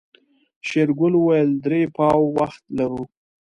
شېرګل 0.67 1.13
وويل 1.17 1.49
درې 1.65 1.81
پاوه 1.95 2.27
وخت 2.37 2.63
لرو. 2.77 3.01